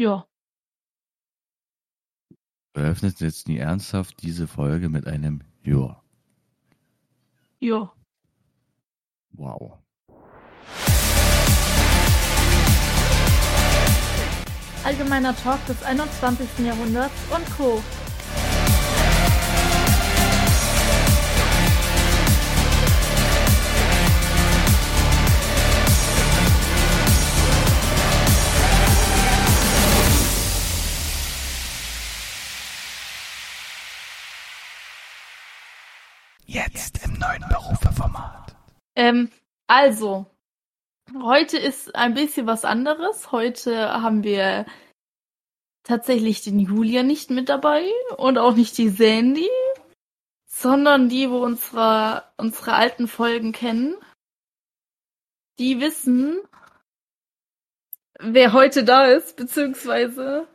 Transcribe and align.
Ja. 0.00 0.28
Eröffnet 2.74 3.18
jetzt 3.20 3.48
nie 3.48 3.58
ernsthaft 3.58 4.22
diese 4.22 4.46
Folge 4.46 4.88
mit 4.88 5.08
einem 5.08 5.42
Ja. 5.64 6.00
Ja. 7.58 7.92
Wow. 9.32 9.78
Allgemeiner 14.84 15.34
Talk 15.34 15.66
des 15.66 15.82
21. 15.82 16.60
Jahrhunderts 16.60 17.14
und 17.34 17.56
Co. 17.56 17.82
Jetzt 36.50 37.04
im 37.04 37.12
neuen 37.18 37.44
Berufeformat. 37.50 38.56
Ähm, 38.96 39.30
also, 39.66 40.24
heute 41.22 41.58
ist 41.58 41.94
ein 41.94 42.14
bisschen 42.14 42.46
was 42.46 42.64
anderes. 42.64 43.32
Heute 43.32 43.92
haben 43.92 44.24
wir 44.24 44.64
tatsächlich 45.82 46.40
den 46.40 46.58
Julia 46.58 47.02
nicht 47.02 47.28
mit 47.28 47.50
dabei 47.50 47.84
und 48.16 48.38
auch 48.38 48.54
nicht 48.54 48.78
die 48.78 48.88
Sandy, 48.88 49.50
sondern 50.46 51.10
die, 51.10 51.28
wo 51.28 51.44
unsere, 51.44 52.24
unsere 52.38 52.72
alten 52.72 53.08
Folgen 53.08 53.52
kennen. 53.52 53.94
Die 55.58 55.80
wissen, 55.82 56.40
wer 58.20 58.54
heute 58.54 58.84
da 58.84 59.04
ist, 59.04 59.36
beziehungsweise 59.36 60.48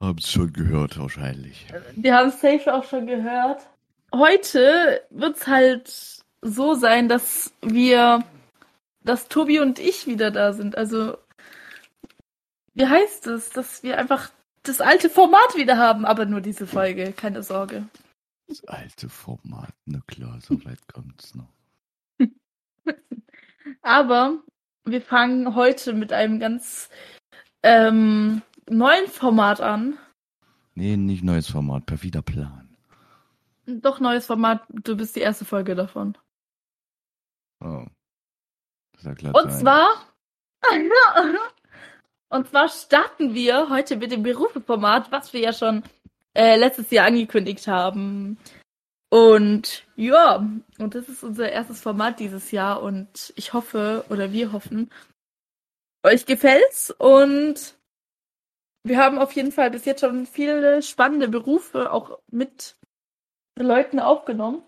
Hab's 0.00 0.28
schon 0.28 0.52
gehört, 0.52 0.98
wahrscheinlich. 0.98 1.68
wir 1.94 2.16
haben 2.16 2.32
safe 2.32 2.74
auch 2.74 2.82
schon 2.82 3.06
gehört. 3.06 3.68
Heute 4.14 5.02
wird's 5.10 5.46
halt 5.46 6.24
so 6.42 6.74
sein, 6.74 7.08
dass 7.08 7.54
wir, 7.62 8.24
dass 9.04 9.28
Tobi 9.28 9.60
und 9.60 9.78
ich 9.78 10.06
wieder 10.06 10.30
da 10.30 10.52
sind. 10.52 10.76
Also, 10.76 11.16
wie 12.74 12.86
heißt 12.86 13.26
es, 13.28 13.50
dass 13.50 13.82
wir 13.82 13.98
einfach 13.98 14.30
das 14.62 14.80
alte 14.80 15.08
Format 15.10 15.56
wieder 15.56 15.76
haben, 15.76 16.04
aber 16.04 16.26
nur 16.26 16.40
diese 16.40 16.66
Folge, 16.66 17.12
keine 17.12 17.42
Sorge. 17.42 17.86
Das 18.48 18.64
alte 18.64 19.08
Format, 19.08 19.72
na 19.86 20.00
klar, 20.06 20.38
so 20.40 20.54
weit 20.64 20.86
kommt's 20.92 21.34
noch. 21.34 21.48
Aber 23.82 24.38
wir 24.84 25.02
fangen 25.02 25.54
heute 25.54 25.92
mit 25.92 26.12
einem 26.12 26.38
ganz 26.38 26.88
ähm, 27.62 28.42
neuen 28.68 29.08
Format 29.08 29.60
an. 29.60 29.98
Nee, 30.74 30.96
nicht 30.96 31.24
neues 31.24 31.48
Format, 31.48 31.86
perfider 31.86 32.22
Plan. 32.22 32.71
Doch 33.66 34.00
neues 34.00 34.26
Format, 34.26 34.62
du 34.68 34.96
bist 34.96 35.14
die 35.16 35.20
erste 35.20 35.44
Folge 35.44 35.74
davon. 35.74 36.16
Oh. 37.60 37.84
Das 38.92 39.14
ist 39.14 39.22
ja 39.22 39.30
Und 39.30 39.52
zwar. 39.52 39.88
Und 42.28 42.48
zwar 42.48 42.68
starten 42.68 43.34
wir 43.34 43.68
heute 43.68 43.96
mit 43.96 44.10
dem 44.10 44.22
Berufeformat, 44.22 45.12
was 45.12 45.32
wir 45.34 45.40
ja 45.40 45.52
schon 45.52 45.82
äh, 46.34 46.56
letztes 46.56 46.90
Jahr 46.90 47.06
angekündigt 47.06 47.68
haben. 47.68 48.38
Und 49.10 49.84
ja, 49.96 50.36
und 50.78 50.94
das 50.94 51.10
ist 51.10 51.22
unser 51.22 51.52
erstes 51.52 51.82
Format 51.82 52.18
dieses 52.18 52.50
Jahr 52.50 52.82
und 52.82 53.34
ich 53.36 53.52
hoffe, 53.52 54.06
oder 54.08 54.32
wir 54.32 54.52
hoffen, 54.52 54.90
euch 56.02 56.24
gefällt's 56.24 56.90
und 56.90 57.76
wir 58.84 58.96
haben 58.96 59.18
auf 59.18 59.32
jeden 59.32 59.52
Fall 59.52 59.70
bis 59.70 59.84
jetzt 59.84 60.00
schon 60.00 60.24
viele 60.26 60.82
spannende 60.82 61.28
Berufe 61.28 61.92
auch 61.92 62.18
mit 62.30 62.76
Leuten 63.58 64.00
aufgenommen. 64.00 64.62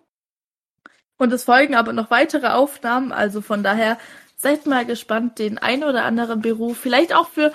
Und 1.17 1.33
es 1.33 1.45
folgen 1.45 1.75
aber 1.75 1.93
noch 1.93 2.11
weitere 2.11 2.49
Aufnahmen, 2.49 3.13
also 3.13 3.41
von 3.41 3.63
daher 3.63 3.99
seid 4.37 4.67
mal 4.67 4.85
gespannt, 4.85 5.39
den 5.39 5.59
ein 5.59 5.85
oder 5.85 6.05
anderen 6.05 6.43
Beruf, 6.43 6.79
vielleicht 6.79 7.15
auch 7.15 7.29
für 7.29 7.53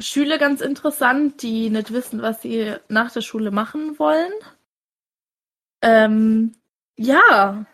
Schüler 0.00 0.38
ganz 0.38 0.60
interessant, 0.60 1.42
die 1.42 1.70
nicht 1.70 1.92
wissen, 1.92 2.22
was 2.22 2.42
sie 2.42 2.74
nach 2.88 3.12
der 3.12 3.20
Schule 3.20 3.50
machen 3.50 3.98
wollen. 3.98 4.32
Ähm, 5.82 6.54
ja. 6.96 7.64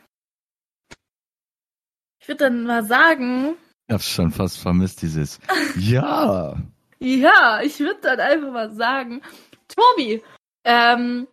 Ich 2.21 2.29
würde 2.29 2.45
dann 2.45 2.65
mal 2.65 2.85
sagen, 2.85 3.55
Ich 3.87 3.95
hab's 3.95 4.09
schon 4.09 4.31
fast 4.31 4.59
vermisst, 4.59 5.03
dieses 5.03 5.39
Ja. 5.79 6.57
ja, 6.99 7.61
ich 7.63 7.79
würde 7.81 8.01
dann 8.03 8.21
einfach 8.21 8.51
mal 8.53 8.73
sagen, 8.73 9.23
Tobi, 9.69 10.23
ähm, 10.65 11.27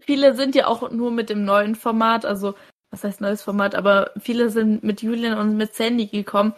viele 0.00 0.34
sind 0.34 0.54
ja 0.54 0.66
auch 0.66 0.90
nur 0.90 1.10
mit 1.10 1.30
dem 1.30 1.44
neuen 1.44 1.74
Format, 1.74 2.24
also 2.24 2.54
was 2.90 3.04
heißt 3.04 3.20
neues 3.20 3.42
Format, 3.42 3.74
aber 3.74 4.10
viele 4.18 4.50
sind 4.50 4.82
mit 4.82 5.02
Julian 5.02 5.38
und 5.38 5.56
mit 5.56 5.74
Sandy 5.74 6.06
gekommen. 6.06 6.54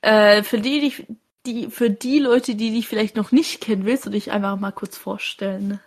Äh, 0.00 0.42
für 0.42 0.60
die, 0.60 0.80
die, 0.80 1.06
die, 1.46 1.70
für 1.70 1.90
die 1.90 2.20
Leute, 2.20 2.54
die 2.54 2.70
dich 2.70 2.86
vielleicht 2.86 3.16
noch 3.16 3.32
nicht 3.32 3.60
kennen, 3.60 3.84
willst 3.84 4.06
du 4.06 4.10
dich 4.10 4.30
einfach 4.30 4.58
mal 4.58 4.70
kurz 4.70 4.96
vorstellen? 4.96 5.80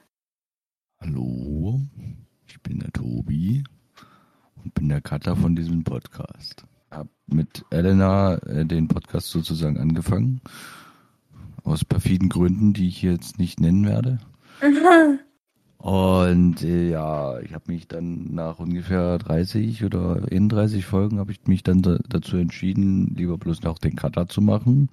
Hallo, 1.00 1.80
ich 2.48 2.62
bin 2.62 2.80
der 2.80 2.92
Tobi 2.92 3.64
und 4.64 4.74
bin 4.74 4.90
der 4.90 5.02
Cutter 5.02 5.36
von 5.36 5.56
diesem 5.56 5.84
Podcast. 5.84 6.66
Hab 6.92 7.08
mit 7.28 7.64
Elena 7.70 8.36
äh, 8.48 8.66
den 8.66 8.88
Podcast 8.88 9.30
sozusagen 9.30 9.78
angefangen. 9.78 10.42
Aus 11.64 11.86
perfiden 11.86 12.30
Gründen, 12.30 12.74
die 12.74 12.88
ich 12.88 13.02
jetzt 13.02 13.40
nicht 13.40 13.60
nennen 13.60 13.86
werde. 13.86 14.20
Und 15.86 16.64
äh, 16.64 16.90
ja, 16.90 17.38
ich 17.42 17.54
habe 17.54 17.72
mich 17.72 17.88
dann 17.88 18.34
nach 18.34 18.58
ungefähr 18.58 19.20
30 19.20 19.84
oder 19.84 20.20
31 20.32 20.84
Folgen 20.84 21.20
habe 21.20 21.32
ich 21.32 21.46
mich 21.46 21.62
dann 21.62 21.84
da, 21.84 22.00
dazu 22.10 22.38
entschieden, 22.38 23.14
lieber 23.16 23.38
bloß 23.38 23.62
noch 23.62 23.78
den 23.78 23.96
Cutter 23.96 24.28
zu 24.28 24.42
machen, 24.42 24.90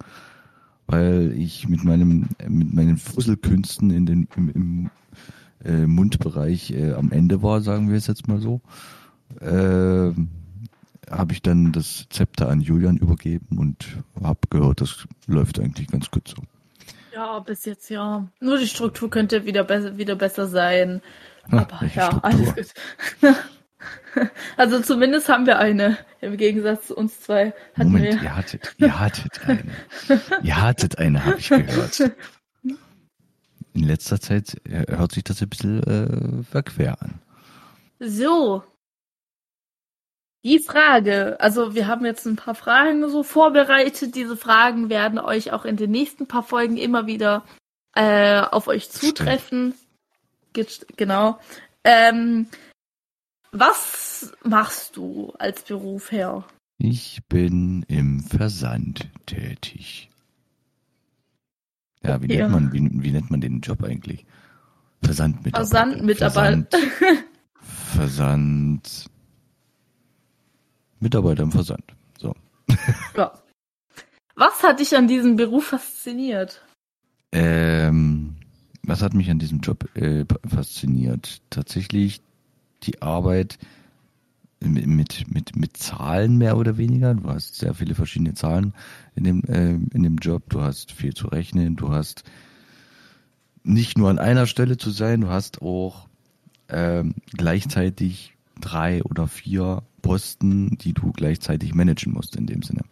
weil 0.85 1.33
ich 1.35 1.67
mit 1.67 1.83
meinem 1.83 2.27
mit 2.47 2.75
meinen 2.75 2.97
Fusselkünsten 2.97 3.89
in 3.89 4.05
den 4.05 4.27
im, 4.35 4.49
im 4.49 4.89
äh, 5.65 5.87
Mundbereich 5.87 6.69
äh, 6.73 6.93
am 6.93 7.11
Ende 7.11 7.41
war, 7.41 7.61
sagen 7.61 7.89
wir 7.89 7.97
es 7.97 8.05
jetzt 8.05 8.27
mal 8.27 8.39
so. 8.39 8.61
Äh, 9.41 10.11
habe 11.09 11.33
ich 11.33 11.41
dann 11.41 11.71
das 11.71 12.05
Zepter 12.11 12.49
an 12.49 12.61
Julian 12.61 12.97
übergeben 12.97 13.57
und 13.57 13.97
habe 14.21 14.41
gehört, 14.51 14.81
das 14.81 15.07
läuft 15.25 15.59
eigentlich 15.59 15.87
ganz 15.87 16.11
gut 16.11 16.27
so. 16.27 16.43
Ja, 17.13 17.39
bis 17.39 17.65
jetzt 17.65 17.89
ja. 17.89 18.27
Nur 18.39 18.57
die 18.57 18.67
Struktur 18.67 19.09
könnte 19.09 19.45
wieder, 19.45 19.63
be 19.63 19.97
wieder 19.97 20.15
besser 20.15 20.47
sein. 20.47 21.01
Ah, 21.51 21.61
Aber 21.61 21.85
ja, 21.93 22.07
Struktur? 22.07 22.25
alles 22.25 22.55
gut. 22.55 22.73
also 24.57 24.79
zumindest 24.81 25.29
haben 25.29 25.45
wir 25.45 25.59
eine. 25.59 25.97
Im 26.21 26.37
Gegensatz 26.37 26.87
zu 26.87 26.95
uns 26.95 27.19
zwei 27.21 27.53
hatten 27.75 27.91
Moment, 27.91 28.05
wir. 28.05 28.23
ihr 28.23 28.35
hattet, 28.35 28.73
ihr 28.77 28.99
hattet 28.99 29.41
eine. 29.47 29.63
ihr 30.41 30.61
hattet 30.61 30.97
eine, 30.97 31.25
habe 31.25 31.37
ich 31.37 31.49
gehört. 31.49 31.99
In 33.75 33.83
letzter 33.83 34.19
Zeit 34.19 34.55
äh, 34.65 34.85
hört 34.95 35.11
sich 35.11 35.23
das 35.23 35.41
ein 35.41 35.49
bisschen 35.49 35.83
äh, 35.83 36.43
verquer 36.43 37.01
an. 37.01 37.19
So. 37.99 38.63
Die 40.45 40.59
Frage, 40.59 41.39
also 41.39 41.73
wir 41.73 41.87
haben 41.87 42.05
jetzt 42.05 42.25
ein 42.25 42.35
paar 42.35 42.55
Fragen 42.55 43.07
so 43.09 43.23
vorbereitet. 43.23 44.13
Diese 44.15 44.35
Fragen 44.35 44.89
werden 44.89 45.17
euch 45.19 45.51
auch 45.53 45.63
in 45.63 45.77
den 45.77 45.91
nächsten 45.91 46.27
paar 46.27 46.43
Folgen 46.43 46.75
immer 46.77 47.07
wieder 47.07 47.45
äh, 47.95 48.41
auf 48.41 48.67
euch 48.67 48.89
zutreffen. 48.89 49.73
Ge- 50.51 50.65
Genau. 50.97 51.39
Ähm, 51.85 52.47
was 53.51 54.33
machst 54.43 54.97
du 54.97 55.33
als 55.39 55.63
Beruf 55.63 56.11
her? 56.11 56.43
Ich 56.77 57.21
bin 57.29 57.83
im 57.87 58.19
Versand 58.21 59.07
tätig. 59.25 60.09
Ja, 62.01 62.21
wie 62.21 62.25
Okay. 62.25 62.37
nennt 62.39 62.51
man, 62.51 62.73
wie, 62.73 63.03
wie 63.03 63.11
nennt 63.11 63.31
man 63.31 63.39
den 63.39 63.61
Job 63.61 63.81
eigentlich? 63.83 64.25
Versandmitarbeiter. 65.03 65.67
Versandmitarbeiter. 65.67 66.77
Versand, 66.79 67.25
Versand. 67.61 69.05
Mitarbeiter 71.03 71.43
im 71.43 71.51
Versand. 71.51 71.83
So. 72.17 72.33
Ja. 73.15 73.33
Was 74.35 74.63
hat 74.63 74.79
dich 74.79 74.97
an 74.97 75.07
diesem 75.07 75.35
Beruf 75.35 75.65
fasziniert? 75.67 76.63
Ähm, 77.31 78.35
was 78.81 79.03
hat 79.03 79.13
mich 79.13 79.29
an 79.29 79.37
diesem 79.37 79.59
Job 79.59 79.87
äh, 79.95 80.25
fasziniert? 80.47 81.41
Tatsächlich 81.51 82.21
die 82.81 83.03
Arbeit 83.03 83.59
mit, 84.59 84.87
mit, 85.31 85.55
mit, 85.55 85.77
Zahlen 85.77 86.37
mehr 86.37 86.57
oder 86.57 86.77
weniger. 86.77 87.13
Du 87.13 87.29
hast 87.29 87.55
sehr 87.55 87.75
viele 87.75 87.93
verschiedene 87.93 88.33
Zahlen 88.33 88.73
in 89.13 89.23
dem, 89.23 89.43
äh, 89.43 89.73
in 89.95 90.01
dem 90.01 90.17
Job. 90.17 90.49
Du 90.49 90.61
hast 90.61 90.91
viel 90.91 91.13
zu 91.13 91.27
rechnen. 91.27 91.75
Du 91.75 91.91
hast 91.91 92.23
nicht 93.63 93.97
nur 93.97 94.09
an 94.09 94.19
einer 94.19 94.47
Stelle 94.47 94.77
zu 94.77 94.89
sein, 94.91 95.21
du 95.21 95.29
hast 95.29 95.61
auch 95.61 96.07
ähm, 96.69 97.15
gleichzeitig 97.31 98.35
drei 98.59 99.03
oder 99.03 99.27
vier 99.27 99.83
Posten, 100.03 100.77
die 100.77 100.93
du 100.93 101.11
gleichzeitig 101.11 101.73
managen 101.73 102.13
musst 102.13 102.35
in 102.35 102.45
dem 102.45 102.61
Sinne. 102.61 102.83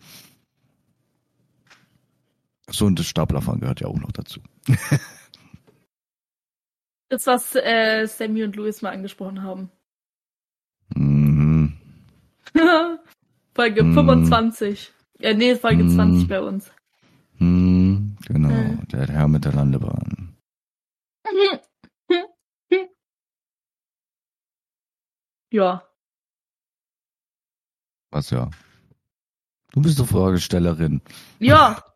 So, 2.71 2.85
und 2.87 2.97
das 2.97 3.05
Staplerfahren 3.05 3.59
gehört 3.59 3.81
ja 3.81 3.87
auch 3.87 3.99
noch 3.99 4.11
dazu. 4.11 4.39
Das, 7.09 7.27
was 7.27 7.55
äh, 7.55 8.05
Sammy 8.07 8.41
und 8.45 8.55
Louis 8.55 8.81
mal 8.81 8.91
angesprochen 8.93 9.43
haben. 9.43 9.69
Mhm. 10.95 11.73
Folge 13.53 13.81
Hm. 13.81 13.93
25. 13.93 14.93
Äh, 15.19 15.33
nee, 15.33 15.55
Folge 15.57 15.83
Hm. 15.83 15.89
20 15.89 16.29
bei 16.29 16.39
uns. 16.41 16.71
Hm, 17.35 18.15
genau, 18.25 18.49
Äh. 18.49 18.77
der 18.93 19.07
Herr 19.09 19.27
mit 19.27 19.43
der 19.43 19.51
Landebahn. 19.51 20.33
Ja. 25.53 25.83
Was 28.11 28.29
ja. 28.29 28.49
Du 29.71 29.81
bist 29.81 29.99
doch 29.99 30.07
Fragestellerin. 30.07 31.01
Ja. 31.39 31.83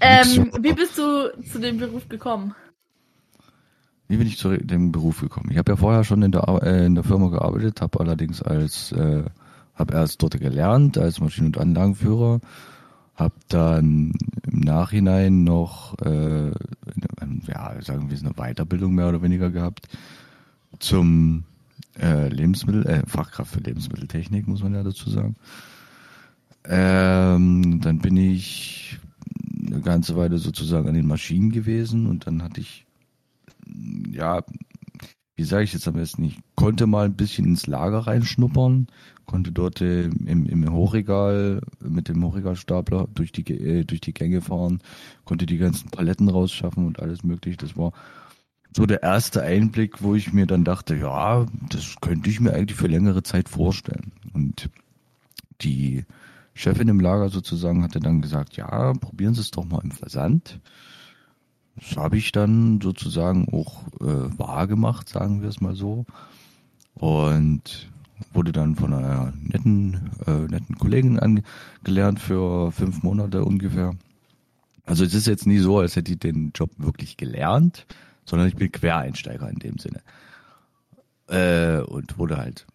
Ähm, 0.00 0.50
wie 0.60 0.72
bist 0.72 0.98
du 0.98 1.32
zu 1.44 1.60
dem 1.60 1.78
Beruf 1.78 2.08
gekommen? 2.08 2.52
Wie 4.08 4.16
bin 4.16 4.26
ich 4.26 4.36
zu 4.36 4.56
dem 4.56 4.90
Beruf 4.90 5.20
gekommen? 5.20 5.50
Ich 5.52 5.56
habe 5.56 5.70
ja 5.70 5.76
vorher 5.76 6.02
schon 6.02 6.20
in 6.22 6.32
der, 6.32 6.48
äh, 6.62 6.84
in 6.84 6.96
der 6.96 7.04
Firma 7.04 7.28
gearbeitet, 7.28 7.80
habe 7.80 8.00
allerdings 8.00 8.42
als, 8.42 8.90
äh, 8.90 9.22
habe 9.74 9.94
erst 9.94 10.20
dort 10.20 10.38
gelernt 10.40 10.98
als 10.98 11.20
Maschinen- 11.20 11.46
und 11.46 11.58
Anlagenführer, 11.58 12.40
habe 13.14 13.34
dann 13.48 14.12
im 14.42 14.60
Nachhinein 14.60 15.44
noch, 15.44 15.96
äh, 16.00 16.50
eine, 17.20 17.40
ja, 17.46 17.80
sagen 17.80 18.10
wir 18.10 18.16
es, 18.16 18.24
eine 18.24 18.34
Weiterbildung 18.34 18.94
mehr 18.94 19.08
oder 19.08 19.22
weniger 19.22 19.50
gehabt 19.50 19.86
zum 20.80 21.44
äh, 21.98 22.28
Lebensmittel, 22.28 22.86
äh, 22.86 23.02
Fachkraft 23.06 23.52
für 23.52 23.60
Lebensmitteltechnik, 23.60 24.46
muss 24.46 24.62
man 24.62 24.74
ja 24.74 24.82
dazu 24.82 25.10
sagen. 25.10 25.36
Ähm, 26.64 27.80
dann 27.82 27.98
bin 27.98 28.16
ich 28.16 28.98
eine 29.66 29.80
ganze 29.80 30.16
Weile 30.16 30.38
sozusagen 30.38 30.88
an 30.88 30.94
den 30.94 31.06
Maschinen 31.06 31.50
gewesen 31.50 32.06
und 32.06 32.26
dann 32.26 32.42
hatte 32.42 32.60
ich 32.60 32.86
ja, 34.12 34.42
wie 35.36 35.44
sage 35.44 35.64
ich 35.64 35.72
jetzt 35.72 35.86
am 35.86 35.94
besten, 35.94 36.24
ich 36.24 36.38
konnte 36.54 36.86
mal 36.86 37.04
ein 37.04 37.14
bisschen 37.14 37.46
ins 37.46 37.66
Lager 37.66 38.00
reinschnuppern, 38.00 38.88
konnte 39.24 39.52
dort 39.52 39.80
äh, 39.80 40.04
im, 40.04 40.46
im 40.46 40.72
Hochregal 40.72 41.60
mit 41.80 42.08
dem 42.08 42.24
Hochregalstapler 42.24 43.08
durch 43.14 43.30
die, 43.32 43.44
äh, 43.52 43.84
durch 43.84 44.00
die 44.00 44.14
Gänge 44.14 44.40
fahren, 44.40 44.80
konnte 45.24 45.46
die 45.46 45.58
ganzen 45.58 45.90
Paletten 45.90 46.28
rausschaffen 46.28 46.86
und 46.86 47.00
alles 47.00 47.22
mögliche. 47.22 47.58
Das 47.58 47.76
war 47.76 47.92
so 48.76 48.86
der 48.86 49.02
erste 49.02 49.42
Einblick, 49.42 50.02
wo 50.02 50.14
ich 50.14 50.32
mir 50.32 50.46
dann 50.46 50.64
dachte, 50.64 50.94
ja, 50.96 51.46
das 51.70 51.96
könnte 52.00 52.30
ich 52.30 52.40
mir 52.40 52.52
eigentlich 52.52 52.78
für 52.78 52.86
längere 52.86 53.22
Zeit 53.22 53.48
vorstellen. 53.48 54.12
Und 54.32 54.70
die 55.60 56.04
Chefin 56.54 56.88
im 56.88 57.00
Lager 57.00 57.28
sozusagen 57.28 57.82
hatte 57.82 58.00
dann 58.00 58.20
gesagt, 58.20 58.56
ja, 58.56 58.92
probieren 58.94 59.34
Sie 59.34 59.40
es 59.40 59.50
doch 59.50 59.64
mal 59.64 59.82
im 59.82 59.90
Versand. 59.90 60.60
Das 61.76 61.96
habe 61.96 62.18
ich 62.18 62.32
dann 62.32 62.80
sozusagen 62.80 63.48
auch 63.52 63.84
äh, 64.00 64.38
wahr 64.38 64.66
gemacht, 64.66 65.08
sagen 65.08 65.42
wir 65.42 65.48
es 65.48 65.60
mal 65.60 65.76
so. 65.76 66.04
Und 66.94 67.88
wurde 68.32 68.50
dann 68.50 68.74
von 68.74 68.92
einer 68.92 69.32
netten, 69.40 70.10
äh, 70.26 70.32
netten 70.32 70.76
Kollegin 70.76 71.20
angelernt 71.20 72.18
für 72.18 72.72
fünf 72.72 73.02
Monate 73.04 73.44
ungefähr. 73.44 73.94
Also 74.84 75.04
es 75.04 75.14
ist 75.14 75.26
jetzt 75.26 75.46
nie 75.46 75.58
so, 75.58 75.78
als 75.78 75.96
hätte 75.96 76.12
ich 76.12 76.18
den 76.18 76.50
Job 76.54 76.70
wirklich 76.78 77.16
gelernt, 77.16 77.86
sondern 78.28 78.48
ich 78.48 78.56
bin 78.56 78.70
Quereinsteiger 78.70 79.48
in 79.48 79.58
dem 79.58 79.78
Sinne. 79.78 80.02
Äh, 81.28 81.80
und 81.82 82.18
wurde 82.18 82.36
halt 82.36 82.66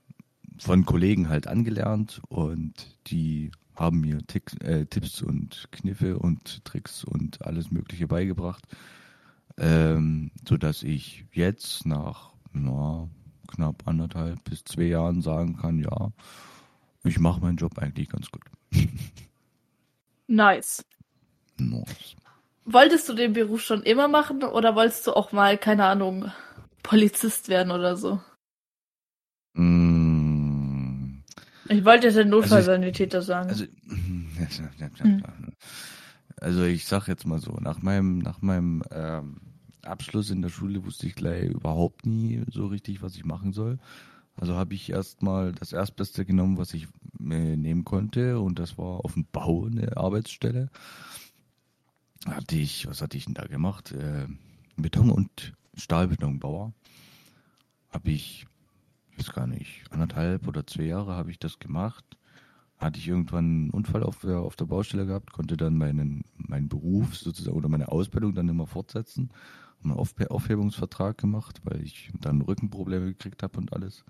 von 0.60 0.86
Kollegen 0.86 1.30
halt 1.30 1.48
angelernt 1.48 2.22
und 2.30 2.98
die 3.08 3.52
haben 3.76 4.02
mir 4.02 4.26
Tick, 4.28 4.52
äh, 4.64 4.86
Tipps 4.86 5.22
und 5.22 5.68
Kniffe 5.72 6.18
und 6.18 6.64
Tricks 6.64 7.04
und 7.04 7.44
alles 7.46 7.72
Mögliche 7.72 8.08
beigebracht, 8.08 8.68
ähm, 9.58 10.32
so 10.48 10.58
dass 10.58 10.84
ich 10.84 11.26
jetzt 11.32 11.86
nach 11.86 12.34
na, 12.52 13.10
knapp 13.48 13.88
anderthalb 13.88 14.44
bis 14.44 14.64
zwei 14.64 14.84
Jahren 14.84 15.22
sagen 15.22 15.58
kann, 15.58 15.80
ja, 15.80 16.12
ich 17.04 17.20
mache 17.20 17.42
meinen 17.42 17.58
Job 17.58 17.78
eigentlich 17.78 18.10
ganz 18.10 18.30
gut. 18.32 18.44
Nice. 20.26 20.86
Nice. 21.60 22.16
Wolltest 22.66 23.10
du 23.10 23.14
den 23.14 23.34
Beruf 23.34 23.62
schon 23.62 23.84
immer 23.84 24.08
machen 24.08 24.44
oder 24.44 24.76
wolltest 24.76 25.06
du 25.08 25.14
auch 25.14 25.32
mal, 25.32 25.58
keine 25.58 25.86
Ahnung, 25.86 26.32
Polizist 26.82 27.50
werden 27.50 27.72
oder 27.72 27.96
so? 27.98 28.20
Mm, 29.56 31.24
Ich 31.70 31.86
wollte 31.86 32.08
jetzt 32.08 32.16
den 32.18 32.28
Also 32.28 32.38
Notfallsanitäter 32.38 33.22
sagen. 33.22 33.50
Also, 33.50 33.66
Hm. 35.02 35.24
also 36.42 36.64
ich 36.64 36.86
sag 36.86 37.08
jetzt 37.08 37.26
mal 37.26 37.40
so, 37.40 37.52
nach 37.62 37.82
meinem, 37.82 38.20
nach 38.20 38.42
meinem 38.42 38.84
ähm, 38.92 39.38
Abschluss 39.84 40.30
in 40.30 40.42
der 40.42 40.50
Schule 40.50 40.86
wusste 40.86 41.08
ich 41.08 41.16
gleich 41.16 41.44
überhaupt 41.50 42.06
nie 42.06 42.44
so 42.52 42.68
richtig, 42.68 43.02
was 43.02 43.16
ich 43.16 43.26
machen 43.26 43.54
soll. 43.54 43.80
Also 44.36 44.56
habe 44.56 44.74
ich 44.74 44.90
erstmal 44.90 45.52
das 45.54 45.74
Erstbeste 45.74 46.26
genommen, 46.26 46.58
was 46.58 46.74
ich 46.74 46.88
äh, 47.20 47.56
nehmen 47.56 47.86
konnte 47.86 48.40
und 48.40 48.60
das 48.60 48.78
war 48.78 49.06
auf 49.06 49.14
dem 49.14 49.26
Bau 49.32 49.66
eine 49.66 49.96
Arbeitsstelle. 49.98 50.70
Hatte 52.26 52.56
ich, 52.56 52.88
was 52.88 53.02
hatte 53.02 53.18
ich 53.18 53.26
denn 53.26 53.34
da 53.34 53.46
gemacht? 53.46 53.92
Äh, 53.92 54.28
Beton- 54.78 55.12
und 55.12 55.54
Stahlbetonbauer. 55.76 56.74
Habe 57.90 58.12
ich, 58.12 58.46
ich 59.12 59.20
weiß 59.20 59.34
gar 59.34 59.48
nicht, 59.48 59.84
anderthalb 59.92 60.48
oder 60.48 60.66
zwei 60.66 60.84
Jahre 60.84 61.14
habe 61.14 61.32
ich 61.32 61.40
das 61.40 61.60
gemacht 61.60 62.18
hatte 62.84 63.00
ich 63.00 63.08
irgendwann 63.08 63.46
einen 63.46 63.70
Unfall 63.72 64.04
auf 64.04 64.20
der, 64.20 64.40
auf 64.40 64.56
der 64.56 64.66
Baustelle 64.66 65.06
gehabt, 65.06 65.32
konnte 65.32 65.58
dann 65.58 65.78
meinen, 65.78 66.26
meinen 66.36 66.70
Beruf 66.70 67.16
sozusagen 67.16 67.56
oder 67.56 67.70
meine 67.70 67.90
Ausbildung 67.90 68.36
dann 68.36 68.50
immer 68.50 68.68
fortsetzen. 68.68 69.30
Habe 69.80 69.90
einen 69.90 70.00
Auf 70.00 70.14
Aufhebungsvertrag 70.30 71.18
gemacht, 71.18 71.62
weil 71.64 71.82
ich 71.82 72.12
dann 72.20 72.42
Rückenprobleme 72.42 73.08
gekriegt 73.08 73.44
habe 73.44 73.58
und 73.58 73.74
alles. 73.74 74.04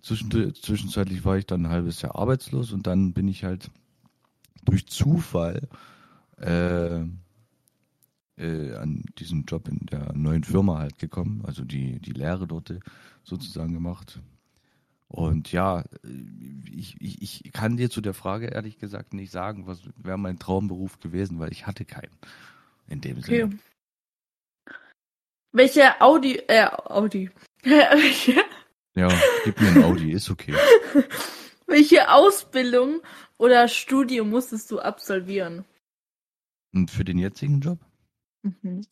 Zwischen, 0.00 0.30
zwischenzeitlich 0.54 1.24
war 1.24 1.38
ich 1.38 1.46
dann 1.46 1.66
ein 1.66 1.72
halbes 1.72 2.00
Jahr 2.02 2.16
arbeitslos 2.16 2.72
und 2.72 2.86
dann 2.86 3.12
bin 3.12 3.26
ich 3.26 3.44
halt 3.44 3.70
durch 4.64 4.86
Zufall 4.86 5.68
äh, 6.36 7.00
äh, 8.38 8.74
an 8.74 9.04
diesen 9.18 9.44
Job 9.44 9.68
in 9.68 9.86
der 9.86 10.12
neuen 10.14 10.44
Firma 10.44 10.78
halt 10.78 10.98
gekommen, 10.98 11.42
also 11.46 11.64
die, 11.64 11.98
die 12.00 12.12
Lehre 12.12 12.46
dort 12.46 12.72
sozusagen 13.24 13.74
gemacht. 13.74 14.20
Und 15.08 15.52
ja, 15.52 15.84
ich, 16.70 17.00
ich, 17.00 17.44
ich 17.44 17.52
kann 17.52 17.78
dir 17.78 17.88
zu 17.88 18.00
der 18.00 18.14
Frage 18.14 18.48
ehrlich 18.48 18.78
gesagt 18.78 19.14
nicht 19.14 19.32
sagen, 19.32 19.66
was 19.66 19.80
wäre 19.96 20.18
mein 20.18 20.38
Traumberuf 20.38 21.00
gewesen, 21.00 21.38
weil 21.38 21.50
ich 21.50 21.66
hatte 21.66 21.84
keinen. 21.84 22.16
In 22.88 23.00
dem 23.00 23.20
Sinne. 23.20 23.44
okay. 23.44 23.58
Welche 25.52 26.00
Audi, 26.00 26.36
äh, 26.48 26.66
Audi. 26.66 27.30
Ja, 28.94 29.08
gib 29.44 29.60
mir 29.60 29.68
ein 29.68 29.84
Audi, 29.84 30.10
ist 30.10 30.28
okay. 30.28 30.52
welche 31.68 32.10
Ausbildung 32.10 33.00
oder 33.36 33.68
Studium 33.68 34.30
musstest 34.30 34.72
du 34.72 34.80
absolvieren? 34.80 35.64
Und 36.74 36.90
für 36.90 37.04
den 37.04 37.18
jetzigen 37.18 37.60
Job? 37.60 37.78
Mhm. 38.42 38.82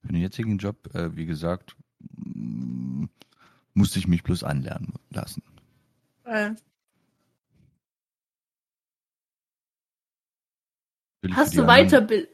Für 0.00 0.08
den 0.12 0.20
jetzigen 0.20 0.58
Job, 0.58 0.94
äh, 0.94 1.14
wie 1.16 1.26
gesagt, 1.26 1.76
musste 3.74 3.98
ich 3.98 4.08
mich 4.08 4.22
bloß 4.22 4.44
anlernen 4.44 4.94
lassen. 5.10 5.42
Äh, 6.24 6.50
hast 11.30 11.54
du 11.54 11.56
die 11.56 11.62
anderen- 11.62 11.66
Weiterbild? 11.68 12.28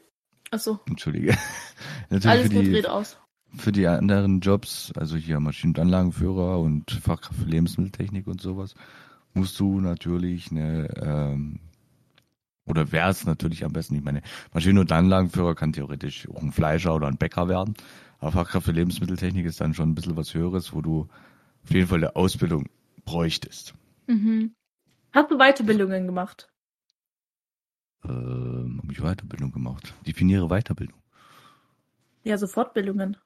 Achso, 0.51 0.79
Entschuldige. 0.85 1.35
Natürlich 2.09 2.25
alles 2.27 2.49
die, 2.49 2.57
red 2.75 2.87
aus. 2.87 3.17
für 3.55 3.71
die 3.71 3.87
anderen 3.87 4.39
Jobs, 4.39 4.91
also 4.95 5.15
hier 5.17 5.39
Maschinen- 5.39 5.71
und 5.71 5.79
Anlagenführer 5.79 6.59
und 6.59 6.91
Fachkraft 6.91 7.39
für 7.39 7.45
Lebensmitteltechnik 7.49 8.27
und 8.27 8.39
sowas, 8.41 8.75
musst 9.33 9.59
du 9.59 9.79
natürlich 9.81 10.51
eine, 10.51 10.89
ähm, 11.01 11.59
oder 12.65 12.91
wäre 12.91 13.09
es 13.09 13.25
natürlich 13.25 13.65
am 13.65 13.73
besten, 13.73 13.95
ich 13.95 14.03
meine, 14.03 14.21
Maschinen- 14.53 14.79
und 14.79 14.91
Anlagenführer 14.91 15.55
kann 15.55 15.73
theoretisch 15.73 16.29
auch 16.29 16.41
ein 16.41 16.51
Fleischer 16.51 16.95
oder 16.95 17.07
ein 17.07 17.17
Bäcker 17.17 17.47
werden, 17.47 17.75
aber 18.19 18.31
Fachkraft 18.31 18.65
für 18.65 18.71
Lebensmitteltechnik 18.71 19.45
ist 19.45 19.61
dann 19.61 19.73
schon 19.73 19.89
ein 19.89 19.95
bisschen 19.95 20.15
was 20.15 20.33
Höheres, 20.33 20.73
wo 20.73 20.81
du 20.81 21.07
auf 21.63 21.71
jeden 21.71 21.87
Fall 21.87 21.99
eine 21.99 22.15
Ausbildung 22.15 22.69
bräuchtest. 23.05 23.73
Mhm. 24.07 24.55
Hast 25.11 25.29
du 25.29 25.37
Weiterbildungen 25.37 26.05
gemacht? 26.07 26.49
Ähm, 28.05 28.79
habe 28.81 28.91
ich 28.91 28.99
Weiterbildung 28.99 29.51
gemacht. 29.51 29.93
Definiere 30.05 30.47
Weiterbildung. 30.49 30.99
Ja, 32.23 32.37
so 32.37 32.47
Fortbildungen. 32.47 33.17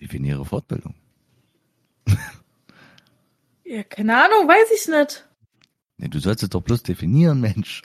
Definiere 0.00 0.44
Fortbildung. 0.44 0.94
Ja, 3.64 3.82
keine 3.82 4.16
Ahnung, 4.16 4.46
weiß 4.46 4.70
ich 4.76 4.86
nicht. 4.86 5.28
Nee, 5.96 6.08
du 6.08 6.20
sollst 6.20 6.42
es 6.44 6.50
doch 6.50 6.62
bloß 6.62 6.84
definieren, 6.84 7.40
Mensch. 7.40 7.82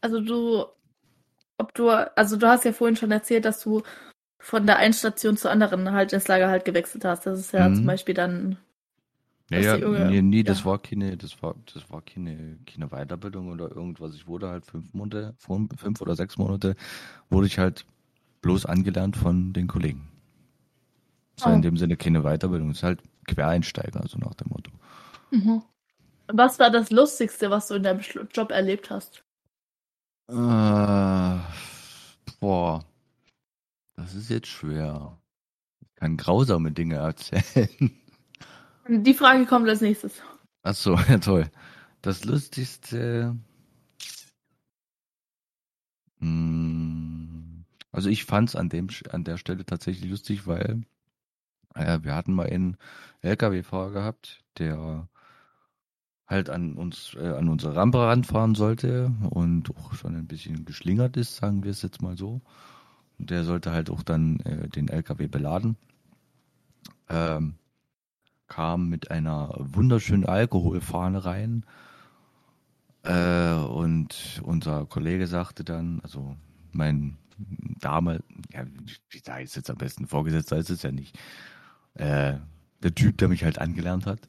Also 0.00 0.20
du, 0.20 0.64
ob 1.58 1.74
du, 1.74 1.90
also 1.90 2.36
du 2.36 2.48
hast 2.48 2.64
ja 2.64 2.72
vorhin 2.72 2.96
schon 2.96 3.10
erzählt, 3.12 3.44
dass 3.44 3.62
du 3.62 3.82
von 4.40 4.66
der 4.66 4.78
einen 4.78 4.94
Station 4.94 5.36
zur 5.36 5.50
anderen 5.50 5.92
halt 5.92 6.12
ins 6.12 6.28
Lager 6.28 6.48
halt 6.48 6.64
gewechselt 6.64 7.04
hast. 7.04 7.26
Das 7.26 7.38
ist 7.38 7.52
ja 7.52 7.68
Mhm. 7.68 7.74
zum 7.76 7.86
Beispiel 7.86 8.14
dann, 8.14 8.58
Ja, 9.50 9.56
Dass 9.58 9.66
ja, 9.66 9.76
die 9.78 9.82
Junge- 9.82 10.10
nee, 10.10 10.22
nee, 10.22 10.42
das 10.44 10.60
ja. 10.60 10.64
war 10.66 10.78
keine, 10.78 11.16
das 11.16 11.42
war, 11.42 11.56
das 11.74 11.90
war 11.90 12.02
keine, 12.02 12.58
keine 12.66 12.88
Weiterbildung 12.88 13.50
oder 13.50 13.68
irgendwas. 13.70 14.14
Ich 14.14 14.26
wurde 14.28 14.48
halt 14.48 14.64
fünf 14.64 14.94
Monate, 14.94 15.34
fünf 15.38 16.00
oder 16.00 16.14
sechs 16.14 16.38
Monate, 16.38 16.76
wurde 17.30 17.48
ich 17.48 17.58
halt 17.58 17.84
bloß 18.42 18.64
angelernt 18.66 19.16
von 19.16 19.52
den 19.52 19.66
Kollegen. 19.66 20.08
Das 21.36 21.46
war 21.46 21.52
Oh. 21.52 21.56
in 21.56 21.62
dem 21.62 21.76
Sinne 21.76 21.96
keine 21.96 22.22
Weiterbildung, 22.22 22.70
ist 22.70 22.82
halt 22.84 23.00
Quereinsteiger, 23.26 24.04
so 24.06 24.18
nach 24.18 24.34
dem 24.34 24.48
Motto. 24.50 24.70
Mhm. 25.32 25.62
Was 26.28 26.60
war 26.60 26.70
das 26.70 26.90
Lustigste, 26.90 27.50
was 27.50 27.66
du 27.68 27.74
in 27.74 27.82
deinem 27.82 28.00
Job 28.32 28.52
erlebt 28.52 28.88
hast? 28.90 29.24
Äh, 30.30 31.38
boah, 32.40 32.84
das 33.96 34.14
ist 34.14 34.30
jetzt 34.30 34.46
schwer. 34.46 35.18
Ich 35.82 35.94
kann 35.96 36.16
grausame 36.16 36.72
Dinge 36.72 36.96
erzählen. 36.96 37.90
Die 38.88 39.14
Frage 39.14 39.46
kommt 39.46 39.68
als 39.68 39.80
nächstes. 39.80 40.22
Ach 40.62 40.74
so, 40.74 40.94
ja 41.08 41.18
toll. 41.18 41.50
Das 42.02 42.24
Lustigste. 42.24 43.36
Hm, 46.20 47.64
Also 47.92 48.08
ich 48.08 48.24
fand's 48.24 48.54
an 48.56 48.68
dem 48.68 48.88
Sch- 48.88 49.08
an 49.10 49.24
der 49.24 49.36
Stelle 49.36 49.64
tatsächlich 49.64 50.10
lustig, 50.10 50.46
weil 50.46 50.82
äh, 51.74 52.00
wir 52.02 52.14
hatten 52.14 52.34
mal 52.34 52.46
einen 52.46 52.76
LKW-Fahrer 53.22 53.90
gehabt, 53.92 54.44
der 54.58 55.08
halt 56.30 56.48
an 56.48 56.74
uns 56.74 57.16
äh, 57.20 57.26
an 57.26 57.48
unsere 57.48 57.74
Rampe 57.74 57.98
ranfahren 57.98 58.54
sollte 58.54 59.12
und 59.30 59.68
auch 59.76 59.94
schon 59.94 60.14
ein 60.14 60.26
bisschen 60.26 60.64
geschlingert 60.64 61.16
ist, 61.16 61.36
sagen 61.36 61.64
wir 61.64 61.72
es 61.72 61.82
jetzt 61.82 62.00
mal 62.00 62.16
so. 62.16 62.40
Und 63.18 63.30
der 63.30 63.44
sollte 63.44 63.72
halt 63.72 63.90
auch 63.90 64.02
dann 64.02 64.38
äh, 64.40 64.68
den 64.68 64.88
LKW 64.88 65.26
beladen. 65.26 65.76
Ähm, 67.08 67.54
kam 68.46 68.88
mit 68.88 69.10
einer 69.10 69.54
wunderschönen 69.58 70.24
Alkoholfahne 70.24 71.24
rein. 71.24 71.66
Äh, 73.02 73.54
und 73.54 74.40
unser 74.44 74.86
Kollege 74.86 75.26
sagte 75.26 75.64
dann, 75.64 76.00
also 76.02 76.36
mein 76.72 77.16
Dame, 77.80 78.20
ja, 78.52 78.64
wie 79.08 79.18
sage 79.18 79.44
ich 79.44 79.54
jetzt 79.54 79.70
am 79.70 79.78
besten, 79.78 80.06
Vorgesetzter 80.06 80.58
ist 80.58 80.70
es 80.70 80.82
ja 80.82 80.92
nicht. 80.92 81.18
Äh, 81.94 82.34
der 82.82 82.94
Typ, 82.94 83.18
der 83.18 83.28
mich 83.28 83.44
halt 83.44 83.58
angelernt 83.58 84.06
hat, 84.06 84.20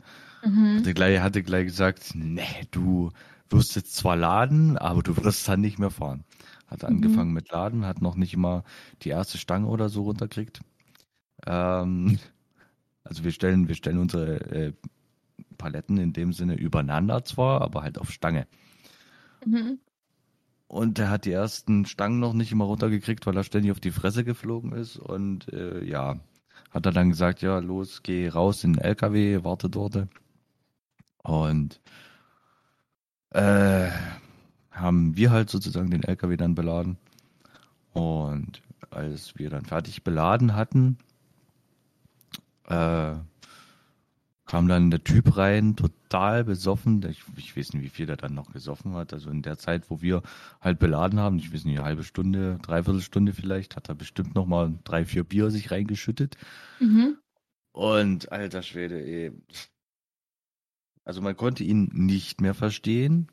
Mhm. 0.43 0.77
hatte 0.79 0.93
gleich, 0.93 1.19
hatte 1.19 1.43
gleich 1.43 1.65
gesagt, 1.65 2.11
nee, 2.15 2.67
du 2.71 3.11
wirst 3.49 3.75
jetzt 3.75 3.95
zwar 3.95 4.15
laden, 4.15 4.77
aber 4.77 5.03
du 5.03 5.15
wirst 5.17 5.47
dann 5.47 5.61
nicht 5.61 5.79
mehr 5.79 5.91
fahren. 5.91 6.23
Hat 6.67 6.85
angefangen 6.85 7.33
mit 7.33 7.51
Laden, 7.51 7.85
hat 7.85 8.01
noch 8.01 8.15
nicht 8.15 8.37
mal 8.37 8.63
die 9.01 9.09
erste 9.09 9.37
Stange 9.37 9.67
oder 9.67 9.89
so 9.89 10.03
runterkriegt. 10.03 10.61
Ähm, 11.45 12.17
also 13.03 13.23
wir 13.23 13.31
stellen, 13.31 13.67
wir 13.67 13.75
stellen 13.75 13.99
unsere 13.99 14.39
äh, 14.51 14.73
Paletten 15.57 15.97
in 15.97 16.13
dem 16.13 16.33
Sinne 16.33 16.55
übereinander 16.55 17.23
zwar, 17.25 17.61
aber 17.61 17.83
halt 17.83 17.99
auf 17.99 18.11
Stange. 18.11 18.47
Mhm. 19.45 19.79
Und 20.67 20.97
er 20.99 21.09
hat 21.09 21.25
die 21.25 21.31
ersten 21.31 21.85
Stangen 21.85 22.19
noch 22.19 22.33
nicht 22.33 22.51
immer 22.51 22.65
runtergekriegt, 22.65 23.25
weil 23.25 23.35
er 23.35 23.43
ständig 23.43 23.71
auf 23.71 23.81
die 23.81 23.91
Fresse 23.91 24.23
geflogen 24.23 24.71
ist. 24.71 24.97
Und 24.97 25.51
äh, 25.51 25.83
ja, 25.83 26.19
hat 26.69 26.85
er 26.85 26.91
dann 26.91 27.09
gesagt, 27.09 27.41
ja, 27.41 27.59
los, 27.59 28.03
geh 28.03 28.29
raus 28.29 28.63
in 28.63 28.73
den 28.73 28.83
LKW, 28.83 29.43
warte 29.43 29.69
dort. 29.69 30.07
Und 31.23 31.81
äh, 33.31 33.89
haben 34.71 35.15
wir 35.15 35.31
halt 35.31 35.49
sozusagen 35.49 35.91
den 35.91 36.03
LKW 36.03 36.37
dann 36.37 36.55
beladen. 36.55 36.97
Und 37.93 38.61
als 38.89 39.37
wir 39.37 39.49
dann 39.49 39.65
fertig 39.65 40.03
beladen 40.03 40.55
hatten, 40.55 40.97
äh, 42.67 43.15
kam 44.51 44.67
dann 44.67 44.91
der 44.91 45.01
Typ 45.01 45.37
rein, 45.37 45.77
total 45.77 46.43
besoffen. 46.43 47.01
Ich, 47.09 47.23
ich 47.37 47.55
weiß 47.55 47.71
nicht, 47.71 47.83
wie 47.83 47.89
viel 47.89 48.05
der 48.05 48.17
dann 48.17 48.33
noch 48.33 48.51
gesoffen 48.51 48.91
hat. 48.95 49.13
Also 49.13 49.29
in 49.29 49.43
der 49.43 49.57
Zeit, 49.57 49.89
wo 49.89 50.01
wir 50.01 50.23
halt 50.59 50.77
beladen 50.77 51.21
haben, 51.21 51.37
ich 51.37 51.53
weiß 51.53 51.63
nicht, 51.63 51.77
eine 51.77 51.85
halbe 51.85 52.03
Stunde, 52.03 52.59
dreiviertel 52.61 52.99
Stunde 52.99 53.31
vielleicht, 53.31 53.77
hat 53.77 53.87
er 53.87 53.95
bestimmt 53.95 54.35
noch 54.35 54.45
mal 54.45 54.77
drei, 54.83 55.05
vier 55.05 55.23
Bier 55.23 55.51
sich 55.51 55.71
reingeschüttet. 55.71 56.35
Mhm. 56.81 57.15
Und 57.71 58.29
alter 58.33 58.61
Schwede, 58.61 59.01
ey. 59.01 59.31
Also 61.05 61.21
man 61.21 61.37
konnte 61.37 61.63
ihn 61.63 61.89
nicht 61.93 62.41
mehr 62.41 62.53
verstehen. 62.53 63.29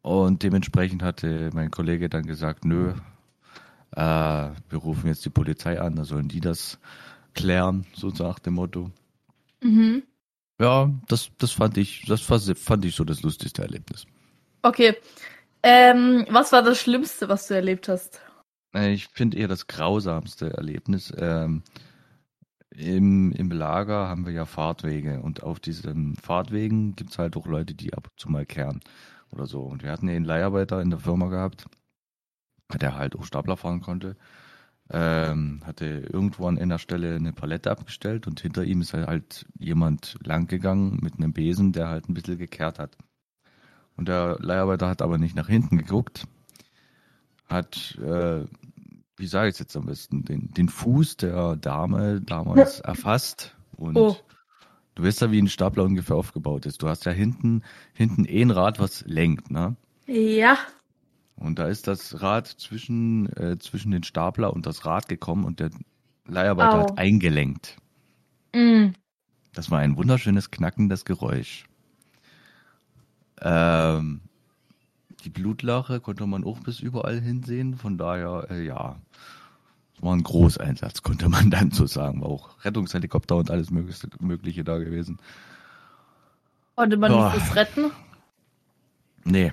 Und 0.00 0.42
dementsprechend 0.42 1.02
hatte 1.02 1.50
mein 1.52 1.70
Kollege 1.70 2.08
dann 2.08 2.24
gesagt, 2.24 2.64
nö, 2.64 2.94
äh, 3.92 4.00
wir 4.00 4.78
rufen 4.78 5.08
jetzt 5.08 5.26
die 5.26 5.30
Polizei 5.30 5.78
an, 5.78 5.96
da 5.96 6.06
sollen 6.06 6.28
die 6.28 6.40
das 6.40 6.78
klären, 7.34 7.84
so 7.92 8.08
nach 8.08 8.38
dem 8.38 8.54
Motto. 8.54 8.90
Mhm. 9.62 10.02
Ja, 10.60 10.90
das, 11.08 11.30
das 11.38 11.50
fand 11.52 11.76
ich, 11.78 12.04
das 12.06 12.20
fand 12.22 12.84
ich 12.84 12.94
so 12.94 13.04
das 13.04 13.22
lustigste 13.22 13.62
Erlebnis. 13.62 14.06
Okay. 14.62 14.96
Ähm, 15.62 16.26
was 16.30 16.52
war 16.52 16.62
das 16.62 16.80
Schlimmste, 16.80 17.28
was 17.28 17.46
du 17.48 17.54
erlebt 17.54 17.88
hast? 17.88 18.20
Äh, 18.74 18.92
Ich 18.94 19.06
finde 19.08 19.38
eher 19.38 19.48
das 19.48 19.66
grausamste 19.68 20.52
Erlebnis. 20.54 21.12
Ähm, 21.16 21.62
im, 22.70 23.32
Im 23.32 23.50
Lager 23.50 24.08
haben 24.08 24.26
wir 24.26 24.32
ja 24.32 24.44
Fahrtwege 24.46 25.20
und 25.22 25.42
auf 25.42 25.60
diesen 25.60 26.16
Fahrtwegen 26.16 26.96
gibt's 26.96 27.18
halt 27.18 27.36
auch 27.36 27.46
Leute, 27.46 27.74
die 27.74 27.94
ab 27.94 28.08
und 28.10 28.18
zu 28.20 28.28
mal 28.30 28.46
kehren 28.46 28.80
oder 29.30 29.46
so. 29.46 29.62
Und 29.62 29.82
wir 29.82 29.90
hatten 29.92 30.08
ja 30.08 30.14
einen 30.16 30.24
Leiharbeiter 30.24 30.80
in 30.80 30.90
der 30.90 30.98
Firma 31.00 31.28
gehabt, 31.28 31.66
der 32.80 32.96
halt 32.96 33.16
auch 33.16 33.24
Stapler 33.24 33.56
fahren 33.56 33.80
konnte. 33.80 34.16
Ähm, 34.92 35.60
hatte 35.64 35.84
irgendwo 36.12 36.46
an 36.48 36.58
einer 36.58 36.78
Stelle 36.80 37.14
eine 37.14 37.32
Palette 37.32 37.70
abgestellt 37.70 38.26
und 38.26 38.40
hinter 38.40 38.64
ihm 38.64 38.80
ist 38.80 38.92
halt 38.92 39.46
jemand 39.56 40.16
langgegangen 40.24 40.98
mit 41.00 41.14
einem 41.16 41.32
Besen, 41.32 41.72
der 41.72 41.88
halt 41.88 42.08
ein 42.08 42.14
bisschen 42.14 42.38
gekehrt 42.38 42.78
hat. 42.80 42.96
Und 43.96 44.08
der 44.08 44.36
Leiharbeiter 44.40 44.88
hat 44.88 45.02
aber 45.02 45.18
nicht 45.18 45.36
nach 45.36 45.46
hinten 45.48 45.78
geguckt, 45.78 46.26
hat, 47.46 47.96
äh, 48.02 48.44
wie 49.16 49.26
sage 49.26 49.48
ich 49.48 49.54
es 49.54 49.58
jetzt 49.60 49.76
am 49.76 49.86
besten, 49.86 50.24
den, 50.24 50.48
den 50.54 50.68
Fuß 50.68 51.18
der 51.18 51.56
Dame 51.56 52.20
damals 52.20 52.80
erfasst 52.80 53.54
und 53.76 53.96
Oh. 53.96 54.16
du 54.94 55.02
weißt 55.04 55.20
ja, 55.20 55.30
wie 55.30 55.40
ein 55.40 55.48
Stapler 55.48 55.84
ungefähr 55.84 56.16
aufgebaut 56.16 56.66
ist. 56.66 56.82
Du 56.82 56.88
hast 56.88 57.04
ja 57.04 57.12
hinten, 57.12 57.62
hinten 57.94 58.24
eh 58.24 58.42
ein 58.42 58.50
Rad, 58.50 58.78
was 58.80 59.04
lenkt, 59.06 59.50
ne? 59.50 59.76
Ja. 60.06 60.58
Und 61.40 61.58
da 61.58 61.66
ist 61.66 61.88
das 61.88 62.20
Rad 62.20 62.46
zwischen, 62.46 63.34
äh, 63.34 63.58
zwischen 63.58 63.90
den 63.90 64.04
Stapler 64.04 64.52
und 64.52 64.66
das 64.66 64.84
Rad 64.84 65.08
gekommen 65.08 65.44
und 65.44 65.58
der 65.58 65.70
Leiharbeiter 66.26 66.74
Au. 66.74 66.80
hat 66.80 66.98
eingelenkt. 66.98 67.78
Mm. 68.54 68.88
Das 69.54 69.70
war 69.70 69.78
ein 69.78 69.96
wunderschönes 69.96 70.50
knackendes 70.50 71.06
Geräusch. 71.06 71.64
Ähm, 73.40 74.20
die 75.24 75.30
Blutlache 75.30 76.00
konnte 76.00 76.26
man 76.26 76.44
auch 76.44 76.60
bis 76.60 76.80
überall 76.80 77.18
hinsehen, 77.20 77.74
von 77.78 77.96
daher, 77.96 78.46
äh, 78.50 78.62
ja, 78.62 78.96
es 79.96 80.02
war 80.02 80.12
ein 80.14 80.22
Großeinsatz, 80.22 81.02
konnte 81.02 81.30
man 81.30 81.50
dann 81.50 81.70
so 81.70 81.86
sagen. 81.86 82.20
War 82.20 82.28
auch 82.28 82.64
Rettungshelikopter 82.66 83.36
und 83.36 83.50
alles 83.50 83.70
Mögliche, 83.70 84.08
Mögliche 84.20 84.62
da 84.62 84.76
gewesen. 84.76 85.18
Konnte 86.74 86.98
man 86.98 87.12
nicht 87.12 87.36
das 87.36 87.56
retten? 87.56 87.90
Nee, 89.24 89.52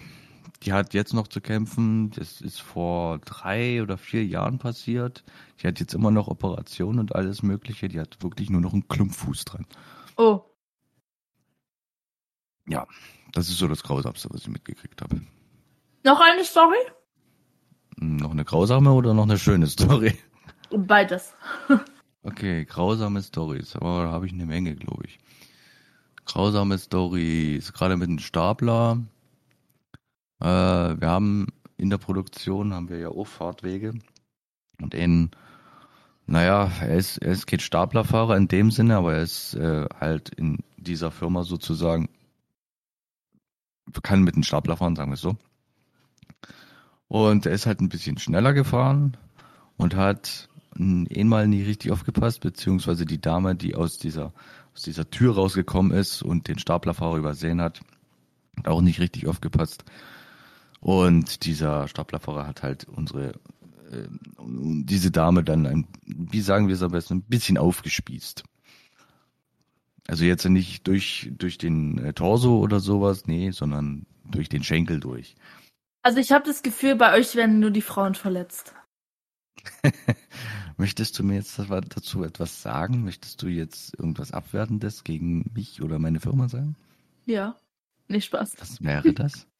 die 0.63 0.73
hat 0.73 0.93
jetzt 0.93 1.13
noch 1.13 1.27
zu 1.27 1.41
kämpfen. 1.41 2.11
Das 2.11 2.41
ist 2.41 2.61
vor 2.61 3.19
drei 3.19 3.81
oder 3.81 3.97
vier 3.97 4.25
Jahren 4.25 4.57
passiert. 4.57 5.23
Die 5.61 5.67
hat 5.67 5.79
jetzt 5.79 5.93
immer 5.93 6.11
noch 6.11 6.27
Operationen 6.27 6.99
und 6.99 7.15
alles 7.15 7.43
Mögliche. 7.43 7.87
Die 7.87 7.99
hat 7.99 8.21
wirklich 8.21 8.49
nur 8.49 8.61
noch 8.61 8.73
einen 8.73 8.87
Klumpfuß 8.87 9.45
dran. 9.45 9.65
Oh. 10.17 10.41
Ja, 12.67 12.85
das 13.33 13.49
ist 13.49 13.57
so 13.57 13.67
das 13.67 13.83
Grausamste, 13.83 14.29
was 14.31 14.41
ich 14.41 14.49
mitgekriegt 14.49 15.01
habe. 15.01 15.21
Noch 16.03 16.19
eine 16.19 16.43
Story? 16.43 16.77
Noch 17.97 18.31
eine 18.31 18.45
grausame 18.45 18.91
oder 18.91 19.13
noch 19.13 19.23
eine 19.23 19.39
schöne 19.39 19.67
Story? 19.67 20.17
Beides. 20.71 21.33
Okay, 22.23 22.65
grausame 22.65 23.23
Stories, 23.23 23.73
aber 23.77 24.03
da 24.03 24.11
habe 24.11 24.25
ich 24.25 24.33
eine 24.33 24.45
Menge, 24.45 24.75
glaube 24.75 25.05
ich. 25.05 25.17
Grausame 26.25 26.77
Stories, 26.77 27.71
gerade 27.71 27.95
mit 27.95 28.09
dem 28.09 28.19
Stapler. 28.19 29.01
Äh, 30.39 30.45
wir 30.45 31.07
haben 31.07 31.47
in 31.77 31.89
der 31.89 31.97
Produktion 31.97 32.73
haben 32.73 32.89
wir 32.89 32.97
ja 32.97 33.09
auch 33.09 33.27
Fahrtwege 33.27 33.93
und 34.81 34.93
in, 34.93 35.31
naja, 36.25 36.71
er 36.81 36.95
ist, 36.95 37.17
er 37.17 37.31
ist 37.31 37.47
kein 37.47 37.59
Staplerfahrer 37.59 38.35
in 38.35 38.47
dem 38.47 38.71
Sinne, 38.71 38.97
aber 38.97 39.15
er 39.15 39.23
ist 39.23 39.53
äh, 39.55 39.85
halt 39.99 40.29
in 40.29 40.59
dieser 40.77 41.11
Firma 41.11 41.43
sozusagen, 41.43 42.09
kann 44.03 44.23
mit 44.23 44.35
dem 44.35 44.43
Stapler 44.43 44.77
fahren, 44.77 44.95
sagen 44.95 45.11
wir 45.11 45.15
es 45.15 45.21
so. 45.21 45.37
Und 47.07 47.45
er 47.45 47.53
ist 47.53 47.65
halt 47.65 47.79
ein 47.79 47.89
bisschen 47.89 48.17
schneller 48.17 48.53
gefahren 48.53 49.15
und 49.77 49.95
hat 49.95 50.49
einmal 50.79 51.47
nie 51.47 51.63
richtig 51.63 51.91
aufgepasst, 51.91 52.41
beziehungsweise 52.41 53.05
die 53.05 53.21
Dame, 53.21 53.55
die 53.55 53.75
aus 53.75 53.97
dieser, 53.97 54.33
aus 54.73 54.83
dieser 54.83 55.09
Tür 55.09 55.35
rausgekommen 55.35 55.91
ist 55.91 56.21
und 56.21 56.47
den 56.47 56.59
Staplerfahrer 56.59 57.17
übersehen 57.17 57.61
hat, 57.61 57.81
hat 58.57 58.67
auch 58.67 58.81
nicht 58.81 58.99
richtig 58.99 59.27
aufgepasst. 59.27 59.85
Und 60.79 61.45
dieser 61.45 61.87
Staplerfahrer 61.87 62.47
hat 62.47 62.63
halt 62.63 62.85
unsere, 62.87 63.29
äh, 63.91 64.07
diese 64.39 65.11
Dame 65.11 65.43
dann, 65.43 65.65
ein, 65.65 65.87
wie 66.05 66.41
sagen 66.41 66.67
wir 66.67 66.75
es 66.75 66.83
am 66.83 66.91
besten, 66.91 67.15
ein 67.15 67.23
bisschen 67.23 67.57
aufgespießt. 67.57 68.43
Also 70.07 70.23
jetzt 70.23 70.45
nicht 70.45 70.87
durch, 70.87 71.31
durch 71.37 71.57
den 71.57 71.97
äh, 71.97 72.13
Torso 72.13 72.59
oder 72.59 72.79
sowas, 72.79 73.27
nee, 73.27 73.51
sondern 73.51 74.05
durch 74.23 74.49
den 74.49 74.63
Schenkel 74.63 74.99
durch. 74.99 75.35
Also 76.01 76.19
ich 76.19 76.31
habe 76.31 76.45
das 76.45 76.63
Gefühl, 76.63 76.95
bei 76.95 77.13
euch 77.13 77.35
werden 77.35 77.59
nur 77.59 77.71
die 77.71 77.81
Frauen 77.81 78.15
verletzt. 78.15 78.73
Möchtest 80.77 81.19
du 81.19 81.23
mir 81.23 81.35
jetzt 81.35 81.59
dazu 81.59 82.23
etwas 82.23 82.61
sagen? 82.61 83.03
Möchtest 83.03 83.41
du 83.41 83.47
jetzt 83.47 83.93
irgendwas 83.97 84.31
Abwertendes 84.31 85.03
gegen 85.03 85.51
mich 85.53 85.81
oder 85.81 85.99
meine 85.99 86.19
Firma 86.19 86.47
sagen? 86.47 86.75
Ja. 87.25 87.57
Nicht 88.07 88.25
Spaß. 88.25 88.55
Was 88.59 88.81
wäre 88.81 89.13
das? 89.13 89.47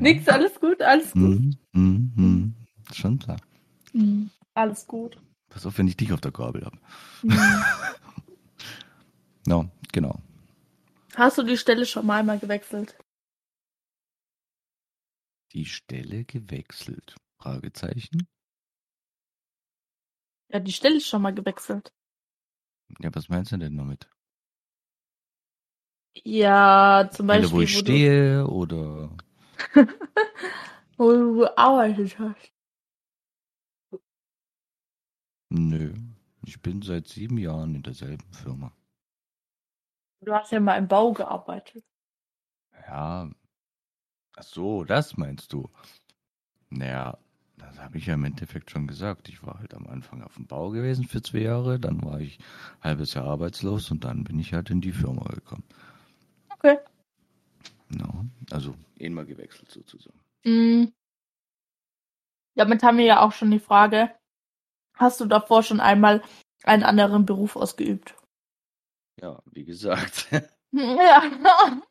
Nix, 0.00 0.28
alles 0.28 0.58
gut, 0.60 0.82
alles 0.82 1.12
gut. 1.12 1.40
Mm, 1.40 1.52
mm, 1.72 2.12
mm. 2.16 2.54
Schon 2.92 3.18
klar. 3.18 3.40
Mhm. 3.92 4.30
Alles 4.54 4.86
gut. 4.86 5.16
Pass 5.48 5.66
auf, 5.66 5.78
wenn 5.78 5.88
ich 5.88 5.96
dich 5.96 6.12
auf 6.12 6.20
der 6.20 6.32
Gabel 6.32 6.64
habe. 6.64 6.78
No, 9.46 9.70
genau. 9.92 10.20
Hast 11.14 11.38
du 11.38 11.42
die 11.42 11.56
Stelle 11.58 11.86
schon 11.86 12.06
mal 12.06 12.24
mal 12.24 12.38
gewechselt? 12.38 12.96
Die 15.52 15.66
Stelle 15.66 16.24
gewechselt? 16.24 17.14
Fragezeichen. 17.38 18.26
Ja, 20.48 20.60
die 20.60 20.72
Stelle 20.72 20.96
ist 20.96 21.06
schon 21.08 21.22
mal 21.22 21.34
gewechselt. 21.34 21.92
Ja, 23.00 23.14
was 23.14 23.28
meinst 23.28 23.52
du 23.52 23.56
denn 23.58 23.76
damit? 23.76 24.08
Ja, 26.24 27.08
zum 27.12 27.26
Stelle, 27.26 27.42
Beispiel, 27.42 27.56
wo 27.56 27.60
ich 27.60 27.74
wo 27.74 27.78
stehe 27.80 28.46
oder 28.46 29.16
wo 30.96 31.12
du 31.12 31.38
gearbeitet 31.38 32.18
hast. 32.18 32.54
nö. 35.54 35.94
Ich 36.46 36.60
bin 36.60 36.82
seit 36.82 37.08
sieben 37.08 37.38
Jahren 37.38 37.74
in 37.74 37.82
derselben 37.82 38.30
Firma. 38.32 38.72
Du 40.20 40.32
hast 40.32 40.52
ja 40.52 40.60
mal 40.60 40.76
im 40.76 40.88
Bau 40.88 41.12
gearbeitet. 41.12 41.84
Ja. 42.86 43.30
Ach 44.36 44.42
so, 44.42 44.84
das 44.84 45.16
meinst 45.16 45.52
du. 45.52 45.70
Naja, 46.70 47.16
das 47.56 47.78
habe 47.78 47.98
ich 47.98 48.06
ja 48.06 48.14
im 48.14 48.24
Endeffekt 48.24 48.70
schon 48.70 48.86
gesagt. 48.86 49.28
Ich 49.28 49.42
war 49.44 49.58
halt 49.58 49.74
am 49.74 49.86
Anfang 49.86 50.22
auf 50.22 50.34
dem 50.34 50.46
Bau 50.46 50.70
gewesen 50.70 51.06
für 51.06 51.22
zwei 51.22 51.40
Jahre, 51.40 51.78
dann 51.78 52.02
war 52.04 52.20
ich 52.20 52.38
ein 52.80 52.90
halbes 52.90 53.14
Jahr 53.14 53.26
arbeitslos 53.26 53.90
und 53.90 54.04
dann 54.04 54.24
bin 54.24 54.38
ich 54.38 54.52
halt 54.52 54.70
in 54.70 54.80
die 54.80 54.92
Firma 54.92 55.24
gekommen. 55.30 55.64
Okay. 56.50 56.78
No, 57.88 58.26
also 58.50 58.74
einmal 59.00 59.26
gewechselt 59.26 59.70
sozusagen. 59.70 60.20
Mhm. 60.44 60.92
Damit 62.54 62.82
haben 62.82 62.98
wir 62.98 63.04
ja 63.04 63.20
auch 63.20 63.32
schon 63.32 63.50
die 63.50 63.58
Frage, 63.58 64.14
hast 64.94 65.20
du 65.20 65.26
davor 65.26 65.62
schon 65.62 65.80
einmal 65.80 66.22
einen 66.62 66.84
anderen 66.84 67.26
Beruf 67.26 67.56
ausgeübt? 67.56 68.14
Ja, 69.20 69.42
wie 69.52 69.64
gesagt, 69.64 70.28
Ja. 70.74 71.22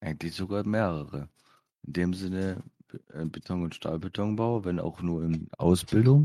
eigentlich 0.00 0.34
sogar 0.34 0.64
mehrere. 0.64 1.28
In 1.86 1.92
dem 1.92 2.14
Sinne 2.14 2.62
äh, 3.12 3.24
Beton- 3.26 3.62
und 3.62 3.74
Stahlbetonbau, 3.74 4.64
wenn 4.64 4.80
auch 4.80 5.02
nur 5.02 5.22
in 5.24 5.48
Ausbildung. 5.58 6.24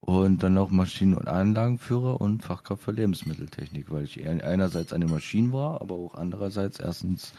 Und 0.00 0.42
dann 0.42 0.54
noch 0.54 0.70
Maschinen- 0.70 1.16
und 1.16 1.28
Anlagenführer 1.28 2.20
und 2.20 2.44
Fachkraft 2.44 2.84
für 2.84 2.92
Lebensmitteltechnik, 2.92 3.90
weil 3.90 4.04
ich 4.04 4.26
einerseits 4.26 4.92
an 4.92 5.00
den 5.02 5.10
Maschinen 5.10 5.52
war, 5.52 5.82
aber 5.82 5.96
auch 5.96 6.14
andererseits 6.14 6.78
erstens 6.80 7.34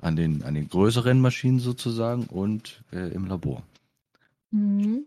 an 0.00 0.16
den, 0.16 0.42
an 0.42 0.54
den 0.54 0.68
größeren 0.68 1.20
Maschinen 1.20 1.60
sozusagen 1.60 2.26
und 2.26 2.82
äh, 2.92 3.12
im 3.12 3.26
Labor. 3.26 3.62
Mhm. 4.50 5.06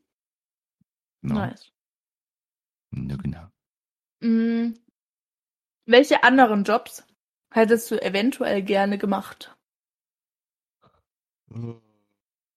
No. 1.22 1.36
Nice. 1.36 1.72
Ja, 2.92 3.16
genau. 3.16 3.48
Mhm. 4.22 4.80
Welche 5.86 6.24
anderen 6.24 6.64
Jobs 6.64 7.04
hättest 7.52 7.92
du 7.92 8.02
eventuell 8.02 8.62
gerne 8.62 8.98
gemacht? 8.98 9.56
Äh, 11.52 11.74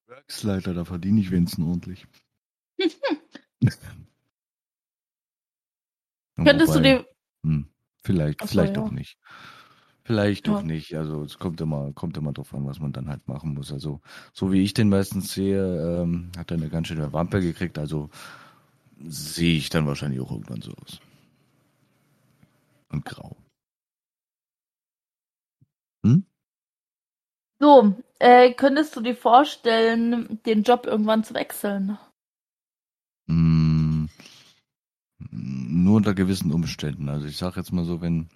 Werksleiter, 0.06 0.74
da 0.74 0.84
verdiene 0.84 1.20
ich 1.20 1.30
wenigstens 1.30 1.64
ordentlich. 1.64 2.06
Könntest 6.36 6.74
du 6.74 6.78
Wobei, 6.80 6.82
dir. 6.82 7.06
Hm, 7.42 7.68
vielleicht, 8.02 8.42
Ach 8.42 8.46
so, 8.46 8.52
vielleicht 8.52 8.76
ja. 8.76 8.82
auch 8.82 8.90
nicht. 8.90 9.18
Vielleicht 10.06 10.47
Ja. 10.47 10.58
auch 10.58 10.62
nicht. 10.62 10.95
Also 10.97 11.23
es 11.25 11.38
kommt 11.38 11.60
immer, 11.60 11.92
kommt 11.92 12.16
immer 12.16 12.32
drauf 12.32 12.54
an, 12.54 12.64
was 12.66 12.78
man 12.78 12.92
dann 12.92 13.08
halt 13.08 13.26
machen 13.28 13.54
muss. 13.54 13.73
Also 13.73 14.00
so 14.32 14.52
wie 14.52 14.62
ich 14.62 14.73
den 14.73 14.88
meistens 14.88 15.32
sehe, 15.32 16.02
ähm, 16.02 16.30
hat 16.38 16.50
er 16.52 16.56
eine 16.58 16.69
ganz 16.69 16.88
schöne 16.88 17.12
Wampe 17.12 17.40
gekriegt. 17.40 17.78
Also 17.78 18.08
sehe 19.04 19.56
ich 19.56 19.71
dann 19.71 19.86
wahrscheinlich 19.86 20.21
auch 20.21 20.30
irgendwann 20.30 20.62
so 20.62 20.73
aus. 20.73 21.00
Und 22.90 23.04
grau. 23.04 23.36
So, 27.60 27.95
äh, 28.19 28.52
könntest 28.54 28.97
du 28.97 29.00
dir 29.02 29.14
vorstellen, 29.14 30.40
den 30.47 30.62
Job 30.62 30.86
irgendwann 30.86 31.23
zu 31.25 31.34
wechseln? 31.34 31.99
Mm, 33.28 34.06
nur 35.30 35.97
unter 35.97 36.14
gewissen 36.14 36.52
Umständen. 36.52 37.08
Also 37.08 37.26
ich 37.26 37.36
sage 37.36 37.60
jetzt 37.60 37.73
mal 37.73 37.84
so, 37.84 38.00
wenn 38.00 38.28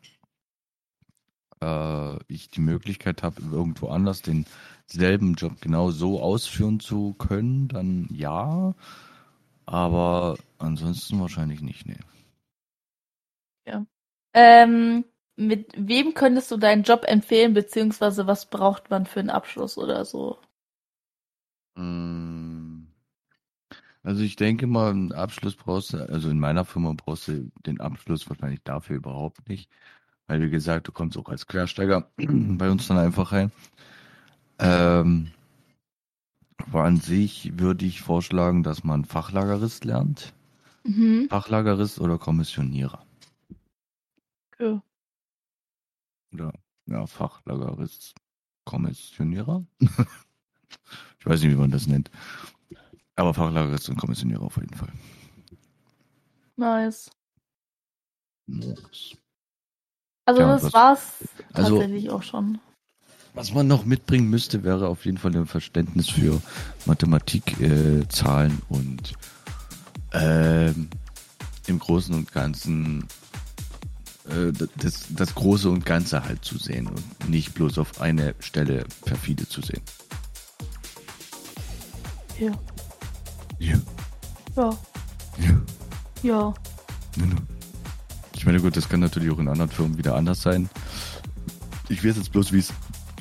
äh, 1.62 2.16
ich 2.28 2.48
die 2.50 2.60
Möglichkeit 2.60 3.22
habe, 3.22 3.42
irgendwo 3.52 3.88
anders 3.88 4.22
denselben 4.22 5.34
Job 5.34 5.60
genau 5.60 5.90
so 5.90 6.20
ausführen 6.22 6.80
zu 6.80 7.14
können, 7.18 7.68
dann 7.68 8.08
ja. 8.12 8.74
Aber 9.66 10.36
ansonsten 10.58 11.20
wahrscheinlich 11.20 11.62
nicht, 11.62 11.86
nee. 11.86 11.98
Ähm, 14.34 15.04
mit 15.36 15.72
wem 15.76 16.14
könntest 16.14 16.50
du 16.50 16.56
deinen 16.56 16.82
Job 16.82 17.04
empfehlen, 17.06 17.54
beziehungsweise 17.54 18.26
was 18.26 18.46
braucht 18.50 18.90
man 18.90 19.06
für 19.06 19.20
einen 19.20 19.30
Abschluss 19.30 19.78
oder 19.78 20.04
so? 20.04 20.38
Mm, 21.76 22.86
Also 24.02 24.22
ich 24.22 24.36
denke 24.36 24.66
mal, 24.66 24.90
einen 24.90 25.12
Abschluss 25.12 25.56
brauchst 25.56 25.92
du, 25.92 25.98
also 26.08 26.30
in 26.30 26.38
meiner 26.40 26.64
Firma 26.64 26.94
brauchst 26.96 27.28
du 27.28 27.50
den 27.66 27.80
Abschluss 27.80 28.28
wahrscheinlich 28.28 28.62
dafür 28.62 28.96
überhaupt 28.96 29.48
nicht. 29.48 29.70
Weil 30.30 30.42
wie 30.42 30.50
gesagt, 30.50 30.86
du 30.86 30.92
kommst 30.92 31.18
auch 31.18 31.28
als 31.28 31.48
Quersteiger 31.48 32.08
bei 32.16 32.70
uns 32.70 32.86
dann 32.86 32.98
einfach 32.98 33.32
rein. 33.32 33.50
Ähm, 34.60 35.32
aber 36.58 36.84
an 36.84 36.98
sich 36.98 37.58
würde 37.58 37.84
ich 37.84 38.00
vorschlagen, 38.00 38.62
dass 38.62 38.84
man 38.84 39.04
Fachlagerist 39.04 39.84
lernt. 39.84 40.32
Mhm. 40.84 41.26
Fachlagerist 41.28 42.00
oder 42.00 42.16
Kommissionierer. 42.16 43.04
Okay. 44.52 44.80
Oder 46.32 46.52
ja, 46.86 47.04
Fachlagerist, 47.08 48.14
Kommissionierer. 48.64 49.64
ich 49.80 51.26
weiß 51.26 51.42
nicht, 51.42 51.50
wie 51.50 51.56
man 51.56 51.72
das 51.72 51.88
nennt. 51.88 52.08
Aber 53.16 53.34
Fachlagerist 53.34 53.88
und 53.88 53.96
Kommissionierer 53.96 54.42
auf 54.42 54.58
jeden 54.58 54.74
Fall. 54.74 54.92
Nice. 56.54 57.10
Yes. 58.46 59.16
Also 60.30 60.42
Ja, 60.42 60.52
das 60.52 60.62
was- 60.62 60.72
war's 60.74 61.00
also- 61.54 61.78
tatsächlich 61.80 62.08
auch 62.10 62.22
schon. 62.22 62.60
Was 63.34 63.52
man 63.52 63.66
noch 63.66 63.84
mitbringen 63.84 64.30
müsste, 64.30 64.62
wäre 64.62 64.86
auf 64.86 65.04
jeden 65.04 65.18
Fall 65.18 65.34
ein 65.36 65.46
Verständnis 65.46 66.08
für 66.08 66.40
Mathematik, 66.86 67.60
äh, 67.60 68.06
Zahlen 68.08 68.62
und 68.68 69.12
ähm, 70.12 70.88
im 71.66 71.78
Großen 71.80 72.14
und 72.14 72.30
Ganzen 72.32 73.06
äh, 74.28 74.52
das, 74.76 75.06
das 75.10 75.34
Große 75.34 75.68
und 75.68 75.84
Ganze 75.84 76.24
halt 76.24 76.44
zu 76.44 76.58
sehen 76.58 76.86
und 76.86 77.28
nicht 77.28 77.54
bloß 77.54 77.78
auf 77.78 78.00
eine 78.00 78.34
Stelle 78.38 78.84
perfide 79.04 79.48
zu 79.48 79.62
sehen. 79.62 79.82
Ja. 82.38 82.52
ja, 83.58 83.76
Ja. 84.56 84.70
ja, 85.38 85.60
ja. 86.22 86.54
Ich 88.40 88.46
meine, 88.46 88.58
gut, 88.58 88.74
das 88.74 88.88
kann 88.88 89.00
natürlich 89.00 89.30
auch 89.30 89.38
in 89.38 89.48
anderen 89.48 89.70
Firmen 89.70 89.98
wieder 89.98 90.14
anders 90.14 90.40
sein. 90.40 90.70
Ich 91.90 92.02
weiß 92.02 92.16
jetzt 92.16 92.32
bloß, 92.32 92.54
wie 92.54 92.60
es, 92.60 92.72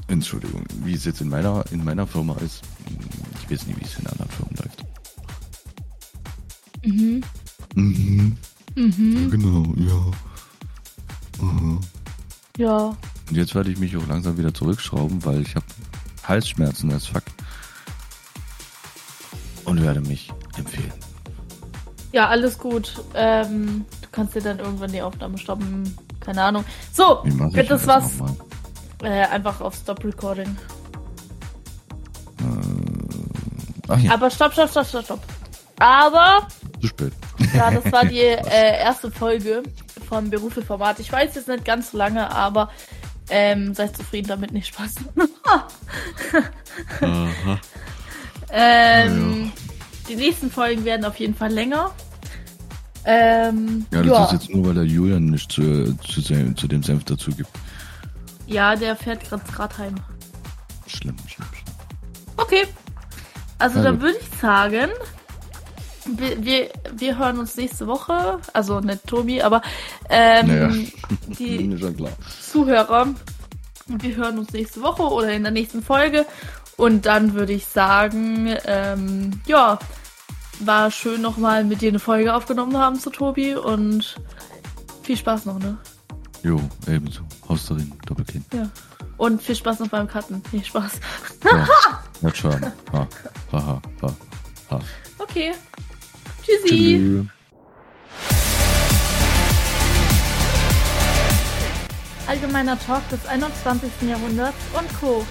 Entschuldigung, 0.07 0.63
wie 0.85 0.93
es 0.93 1.03
jetzt 1.03 1.19
in 1.19 1.27
meiner, 1.27 1.65
in 1.71 1.83
meiner 1.83 2.07
Firma 2.07 2.37
ist. 2.37 2.61
Ich 3.41 3.51
weiß 3.51 3.67
nicht, 3.67 3.77
wie 3.81 3.83
es 3.83 3.99
in 3.99 4.07
anderen 4.07 4.29
Firmen 4.31 4.55
läuft. 4.55 4.85
Mhm. 6.85 7.23
Mhm. 7.75 8.37
Mhm. 8.75 9.29
Genau, 9.29 9.73
ja. 9.75 11.45
Aha. 11.45 11.79
Ja. 12.55 12.97
Und 13.29 13.35
jetzt 13.35 13.53
werde 13.55 13.71
ich 13.71 13.77
mich 13.77 13.97
auch 13.97 14.07
langsam 14.07 14.37
wieder 14.37 14.53
zurückschrauben, 14.53 15.25
weil 15.25 15.41
ich 15.41 15.53
habe 15.53 15.65
Halsschmerzen 16.23 16.93
als 16.93 17.07
fuck. 17.07 17.23
Und 19.65 19.81
werde 19.81 19.99
mich 19.99 20.31
empfehlen. 20.55 20.93
Ja, 22.13 22.29
alles 22.29 22.57
gut. 22.57 23.03
Ähm, 23.15 23.83
kannst 24.11 24.35
dir 24.35 24.41
dann 24.41 24.59
irgendwann 24.59 24.91
die 24.91 25.01
Aufnahme 25.01 25.37
stoppen. 25.37 25.95
Keine 26.19 26.43
Ahnung. 26.43 26.65
So, 26.93 27.21
wird 27.23 27.69
das 27.69 27.87
was? 27.87 28.13
Äh, 29.01 29.25
einfach 29.27 29.61
auf 29.61 29.75
Stop 29.75 30.03
Recording. 30.03 30.57
Ach 33.87 33.99
ja, 33.99 34.13
Aber 34.13 34.29
stopp, 34.29 34.53
stopp, 34.53 34.69
stopp, 34.69 34.85
stopp, 34.87 35.05
stopp. 35.05 35.19
Aber, 35.79 36.47
zu 36.81 36.87
spät. 36.87 37.13
ja, 37.53 37.71
das 37.71 37.91
war 37.91 38.05
die 38.05 38.19
äh, 38.19 38.79
erste 38.79 39.09
Folge 39.09 39.63
vom 40.07 40.29
Berufeformat. 40.29 40.99
Ich 40.99 41.11
weiß 41.11 41.35
jetzt 41.35 41.47
nicht 41.47 41.65
ganz 41.65 41.91
so 41.91 41.97
lange, 41.97 42.29
aber 42.31 42.69
ähm, 43.29 43.73
seid 43.73 43.95
zufrieden 43.95 44.27
damit, 44.27 44.51
nicht 44.51 44.67
Spaß. 44.67 44.95
Ähm, 48.51 49.51
die 50.07 50.15
nächsten 50.15 50.49
Folgen 50.49 50.83
werden 50.85 51.05
auf 51.05 51.17
jeden 51.17 51.35
Fall 51.35 51.51
länger. 51.51 51.91
Ähm, 53.05 53.85
Ja, 53.91 54.01
das 54.03 54.33
ist 54.33 54.43
jetzt 54.43 54.55
nur, 54.55 54.67
weil 54.67 54.73
der 54.75 54.85
Julian 54.85 55.25
nicht 55.25 55.51
zu, 55.51 55.95
zu, 55.97 56.21
zu 56.21 56.67
dem 56.67 56.83
Senf 56.83 57.03
dazu 57.05 57.31
gibt. 57.31 57.49
ja, 58.47 58.75
der 58.75 58.95
fährt 58.95 59.29
gerade 59.29 59.77
heim. 59.77 59.95
Schlimm, 60.87 61.15
schlimm, 61.27 61.47
schlimm. 61.53 61.75
Okay. 62.37 62.63
Also 63.57 63.83
dann 63.83 63.95
gut. 63.95 64.03
würde 64.03 64.17
ich 64.19 64.39
sagen, 64.39 64.89
wir, 66.05 66.43
wir, 66.43 66.69
wir 66.95 67.17
hören 67.17 67.39
uns 67.39 67.55
nächste 67.57 67.87
Woche. 67.87 68.39
Also 68.53 68.79
nicht 68.79 69.05
Tobi, 69.05 69.41
aber 69.41 69.61
ähm, 70.09 70.47
Naja. 70.47 70.71
die. 71.27 71.77
Zuhörer. 72.41 73.07
Wir 73.87 74.15
hören 74.15 74.39
uns 74.39 74.51
nächste 74.53 74.81
Woche 74.81 75.03
oder 75.03 75.31
in 75.31 75.43
der 75.43 75.51
nächsten 75.51 75.81
Folge. 75.83 76.25
Und 76.77 77.05
dann 77.05 77.33
würde 77.33 77.53
ich 77.53 77.65
sagen, 77.65 78.55
ähm, 78.65 79.41
ja, 79.45 79.77
war 80.59 80.91
schön 80.91 81.21
nochmal 81.21 81.63
mit 81.63 81.81
dir 81.81 81.89
eine 81.89 81.99
Folge 81.99 82.33
aufgenommen 82.33 82.77
haben 82.77 82.99
zu 82.99 83.09
Tobi 83.09 83.55
und 83.55 84.15
viel 85.03 85.17
Spaß 85.17 85.45
noch, 85.45 85.59
ne? 85.59 85.77
Jo, 86.43 86.61
ebenso. 86.87 87.21
Haus 87.47 87.65
darin, 87.65 87.91
Doppelkind. 88.05 88.45
Ja. 88.53 88.69
Und 89.17 89.41
viel 89.41 89.55
Spaß 89.55 89.79
noch 89.79 89.87
beim 89.89 90.07
Cutten. 90.07 90.41
Nee, 90.51 90.63
Spaß. 90.63 90.93
Ja, 91.43 91.67
hat 92.23 92.37
schon. 92.37 92.61
Ha, 92.61 92.71
ha, 92.93 93.07
ha, 93.51 93.81
ha, 94.01 94.15
ha. 94.71 94.79
Okay. 95.17 95.51
Tschüssi. 96.43 96.67
Tschüss. 96.67 97.25
Allgemeiner 102.27 102.77
Talk 102.79 103.09
des 103.09 103.25
21. 103.25 103.89
Jahrhunderts 104.07 104.57
und 104.77 105.01
Co. 105.01 105.25